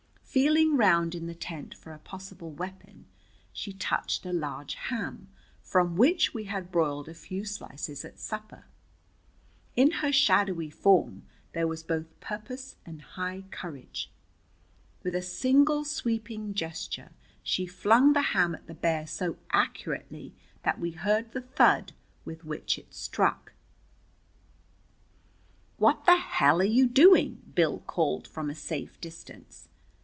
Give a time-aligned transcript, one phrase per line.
[0.33, 3.05] Feeling round in the tent for a possible weapon,
[3.51, 5.27] she touched a large ham,
[5.61, 8.63] from which we had broiled a few slices at supper.
[9.75, 14.09] In her shadowy form there was both purpose and high courage.
[15.03, 17.09] With a single sweeping gesture
[17.43, 20.33] she flung the ham at the bear so accurately
[20.63, 21.91] that we heard the thud
[22.23, 23.51] with which it struck.
[25.75, 29.67] "What the hell are you doing?" Bill called from a safe distance.